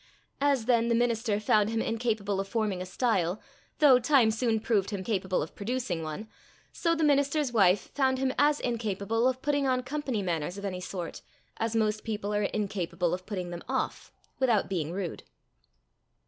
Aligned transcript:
As, 0.41 0.65
then, 0.65 0.87
the 0.87 0.95
minister 0.95 1.39
found 1.39 1.69
him 1.69 1.79
incapable 1.79 2.39
of 2.39 2.47
forming 2.47 2.81
a 2.81 2.87
style, 2.87 3.39
though 3.77 3.99
time 3.99 4.31
soon 4.31 4.59
proved 4.59 4.89
him 4.89 5.03
capable 5.03 5.43
of 5.43 5.53
producing 5.53 6.01
one, 6.01 6.27
so 6.73 6.95
the 6.95 7.03
minister's 7.03 7.51
wife 7.53 7.91
found 7.93 8.17
him 8.17 8.33
as 8.39 8.59
incapable 8.59 9.27
of 9.27 9.43
putting 9.43 9.67
on 9.67 9.83
company 9.83 10.23
manners 10.23 10.57
of 10.57 10.65
any 10.65 10.81
sort, 10.81 11.21
as 11.57 11.75
most 11.75 12.03
people 12.03 12.33
are 12.33 12.41
incapable 12.45 13.13
of 13.13 13.27
putting 13.27 13.51
them 13.51 13.61
off 13.69 14.11
without 14.39 14.67
being 14.67 14.91
rude. 14.91 15.21